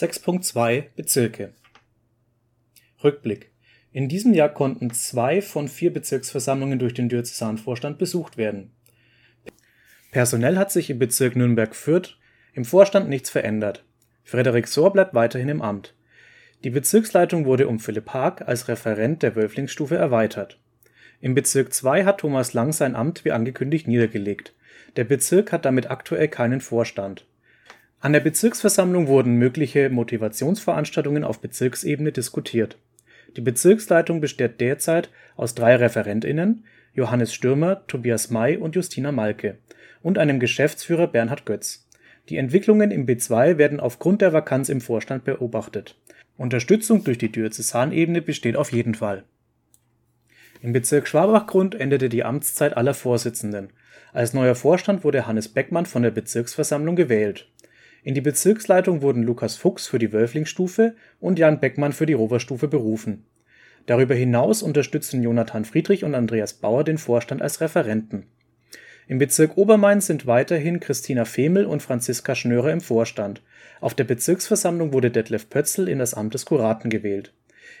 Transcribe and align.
6.2 0.00 0.84
Bezirke 0.94 1.54
Rückblick 3.02 3.50
In 3.90 4.08
diesem 4.08 4.32
Jahr 4.32 4.48
konnten 4.48 4.92
zwei 4.92 5.42
von 5.42 5.66
vier 5.66 5.92
Bezirksversammlungen 5.92 6.78
durch 6.78 6.94
den 6.94 7.08
Diözesanvorstand 7.08 7.98
besucht 7.98 8.36
werden. 8.36 8.70
Personell 10.12 10.56
hat 10.56 10.70
sich 10.70 10.88
im 10.88 11.00
Bezirk 11.00 11.34
Nürnberg-Fürth 11.34 12.16
im 12.54 12.64
Vorstand 12.64 13.08
nichts 13.08 13.28
verändert. 13.28 13.84
Frederik 14.22 14.68
Sohr 14.68 14.92
bleibt 14.92 15.14
weiterhin 15.14 15.48
im 15.48 15.62
Amt. 15.62 15.96
Die 16.62 16.70
Bezirksleitung 16.70 17.44
wurde 17.44 17.66
um 17.66 17.80
Philipp 17.80 18.10
Haag 18.10 18.46
als 18.46 18.68
Referent 18.68 19.24
der 19.24 19.34
Wölflingsstufe 19.34 19.96
erweitert. 19.96 20.60
Im 21.20 21.34
Bezirk 21.34 21.72
2 21.72 22.04
hat 22.04 22.20
Thomas 22.20 22.52
Lang 22.52 22.70
sein 22.70 22.94
Amt 22.94 23.24
wie 23.24 23.32
angekündigt 23.32 23.88
niedergelegt. 23.88 24.54
Der 24.94 25.02
Bezirk 25.02 25.50
hat 25.50 25.64
damit 25.64 25.90
aktuell 25.90 26.28
keinen 26.28 26.60
Vorstand. 26.60 27.26
An 28.00 28.12
der 28.12 28.20
Bezirksversammlung 28.20 29.08
wurden 29.08 29.34
mögliche 29.34 29.90
Motivationsveranstaltungen 29.90 31.24
auf 31.24 31.40
Bezirksebene 31.40 32.12
diskutiert. 32.12 32.78
Die 33.36 33.40
Bezirksleitung 33.40 34.20
besteht 34.20 34.60
derzeit 34.60 35.10
aus 35.36 35.56
drei 35.56 35.74
ReferentInnen 35.74 36.64
(Johannes 36.94 37.34
Stürmer, 37.34 37.84
Tobias 37.88 38.30
May 38.30 38.56
und 38.56 38.76
Justina 38.76 39.10
Malke) 39.10 39.58
und 40.00 40.16
einem 40.16 40.38
Geschäftsführer 40.38 41.08
Bernhard 41.08 41.44
Götz. 41.44 41.88
Die 42.28 42.36
Entwicklungen 42.36 42.92
im 42.92 43.04
B2 43.04 43.58
werden 43.58 43.80
aufgrund 43.80 44.22
der 44.22 44.32
Vakanz 44.32 44.68
im 44.68 44.80
Vorstand 44.80 45.24
beobachtet. 45.24 45.96
Unterstützung 46.36 47.02
durch 47.02 47.18
die 47.18 47.32
Diözesanebene 47.32 48.22
besteht 48.22 48.54
auf 48.54 48.70
jeden 48.70 48.94
Fall. 48.94 49.24
Im 50.62 50.72
Bezirk 50.72 51.08
Schwabach-Grund 51.08 51.74
endete 51.74 52.08
die 52.08 52.22
Amtszeit 52.22 52.76
aller 52.76 52.94
Vorsitzenden. 52.94 53.70
Als 54.12 54.34
neuer 54.34 54.54
Vorstand 54.54 55.02
wurde 55.02 55.26
Hannes 55.26 55.48
Beckmann 55.48 55.86
von 55.86 56.02
der 56.02 56.12
Bezirksversammlung 56.12 56.94
gewählt. 56.94 57.48
In 58.02 58.14
die 58.14 58.20
Bezirksleitung 58.20 59.02
wurden 59.02 59.22
Lukas 59.22 59.56
Fuchs 59.56 59.86
für 59.86 59.98
die 59.98 60.12
Wölflingsstufe 60.12 60.94
und 61.20 61.38
Jan 61.38 61.60
Beckmann 61.60 61.92
für 61.92 62.06
die 62.06 62.12
Roverstufe 62.12 62.68
berufen. 62.68 63.24
Darüber 63.86 64.14
hinaus 64.14 64.62
unterstützen 64.62 65.22
Jonathan 65.22 65.64
Friedrich 65.64 66.04
und 66.04 66.14
Andreas 66.14 66.54
Bauer 66.54 66.84
den 66.84 66.98
Vorstand 66.98 67.42
als 67.42 67.60
Referenten. 67.60 68.26
Im 69.08 69.18
Bezirk 69.18 69.56
Obermain 69.56 70.02
sind 70.02 70.26
weiterhin 70.26 70.80
Christina 70.80 71.24
Femel 71.24 71.64
und 71.64 71.82
Franziska 71.82 72.34
Schnörer 72.34 72.70
im 72.70 72.82
Vorstand. 72.82 73.40
Auf 73.80 73.94
der 73.94 74.04
Bezirksversammlung 74.04 74.92
wurde 74.92 75.10
Detlef 75.10 75.48
Pötzl 75.48 75.88
in 75.88 75.98
das 75.98 76.12
Amt 76.12 76.34
des 76.34 76.44
Kuraten 76.44 76.90
gewählt. 76.90 77.32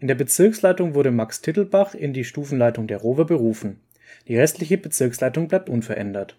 In 0.00 0.08
der 0.08 0.14
Bezirksleitung 0.14 0.94
wurde 0.94 1.10
Max 1.10 1.42
Tittelbach 1.42 1.94
in 1.94 2.14
die 2.14 2.24
Stufenleitung 2.24 2.86
der 2.86 2.98
Rover 2.98 3.26
berufen. 3.26 3.80
Die 4.28 4.38
restliche 4.38 4.78
Bezirksleitung 4.78 5.48
bleibt 5.48 5.68
unverändert. 5.68 6.38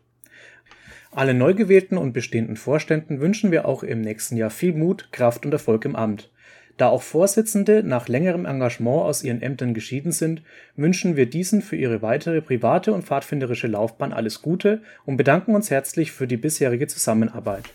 Alle 1.14 1.34
neu 1.34 1.54
gewählten 1.54 1.98
und 1.98 2.14
bestehenden 2.14 2.56
Vorständen 2.56 3.20
wünschen 3.20 3.52
wir 3.52 3.68
auch 3.68 3.84
im 3.84 4.00
nächsten 4.00 4.38
Jahr 4.38 4.50
viel 4.50 4.74
Mut, 4.74 5.12
Kraft 5.12 5.46
und 5.46 5.52
Erfolg 5.52 5.84
im 5.84 5.96
Amt. 5.98 6.32
Da 6.78 6.88
auch 6.88 7.02
Vorsitzende 7.02 7.84
nach 7.84 8.08
längerem 8.08 8.46
Engagement 8.46 9.04
aus 9.04 9.22
ihren 9.22 9.42
Ämtern 9.42 9.74
geschieden 9.74 10.14
sind, 10.14 10.42
wünschen 10.78 11.18
wir 11.18 11.30
diesen 11.30 11.62
für 11.62 11.76
ihre 11.76 12.02
weitere 12.02 12.42
private 12.42 12.94
und 12.94 13.04
pfadfinderische 13.04 13.68
Laufbahn 13.68 14.14
alles 14.14 14.42
Gute 14.42 14.82
und 15.06 15.18
bedanken 15.18 15.54
uns 15.54 15.70
herzlich 15.70 16.14
für 16.14 16.28
die 16.28 16.38
bisherige 16.38 16.88
Zusammenarbeit. 16.88 17.66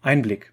Einblick 0.00 0.52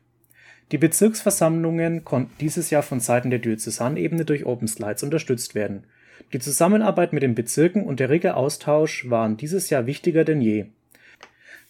Die 0.71 0.79
Bezirksversammlungen 0.79 2.03
konnten 2.03 2.33
dieses 2.39 2.71
Jahr 2.71 2.83
von 2.83 2.99
Seiten 2.99 3.29
der 3.29 3.39
Diözesanebene 3.39 4.25
durch 4.25 4.47
Open 4.47 4.67
Slides 4.67 5.03
unterstützt 5.03 5.53
werden. 5.53 5.83
Die 6.33 6.39
Zusammenarbeit 6.39 7.13
mit 7.13 7.21
den 7.21 7.35
Bezirken 7.35 7.83
und 7.83 7.99
der 7.99 8.09
rege 8.09 8.35
Austausch 8.35 9.07
waren 9.11 9.38
dieses 9.38 9.69
Jahr 9.69 9.85
wichtiger 9.85 10.23
denn 10.23 10.41
je. 10.41 10.66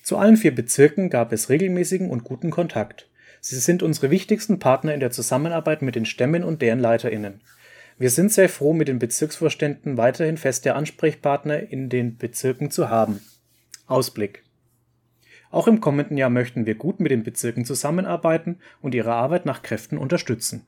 Zu 0.05 0.19
allen 0.19 0.37
vier 0.37 0.53
Bezirken 0.53 1.09
gab 1.09 1.33
es 1.33 1.49
regelmäßigen 1.49 2.11
und 2.11 2.23
guten 2.23 2.51
Kontakt. 2.51 3.09
Sie 3.41 3.57
sind 3.57 3.81
unsere 3.81 4.11
wichtigsten 4.11 4.59
Partner 4.59 4.93
in 4.93 4.99
der 4.99 5.09
Zusammenarbeit 5.09 5.81
mit 5.81 5.95
den 5.95 6.05
Stämmen 6.05 6.43
und 6.43 6.61
deren 6.61 6.77
LeiterInnen. 6.77 7.41
Wir 7.97 8.11
sind 8.11 8.31
sehr 8.31 8.47
froh, 8.47 8.73
mit 8.73 8.87
den 8.87 8.99
Bezirksvorständen 8.99 9.97
weiterhin 9.97 10.37
feste 10.37 10.75
Ansprechpartner 10.75 11.71
in 11.71 11.89
den 11.89 12.17
Bezirken 12.17 12.69
zu 12.69 12.91
haben. 12.91 13.19
Ausblick 13.87 14.43
Auch 15.49 15.67
im 15.67 15.81
kommenden 15.81 16.17
Jahr 16.17 16.29
möchten 16.29 16.67
wir 16.67 16.75
gut 16.75 16.99
mit 16.99 17.09
den 17.09 17.23
Bezirken 17.23 17.65
zusammenarbeiten 17.65 18.59
und 18.83 18.93
ihre 18.93 19.13
Arbeit 19.13 19.47
nach 19.47 19.63
Kräften 19.63 19.97
unterstützen 19.97 20.61